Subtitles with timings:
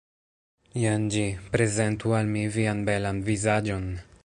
[0.83, 1.25] Jen ĝi.
[1.57, 3.89] Prezentu al mi vian belan vizaĝon!